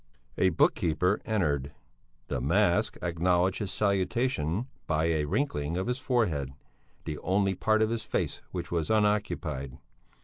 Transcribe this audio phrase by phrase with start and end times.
[0.39, 1.73] A book keeper entered.
[2.27, 6.53] The mask acknowledged his salutation by a wrinkling of his forehead,
[7.05, 9.77] the only part of his face which was unoccupied.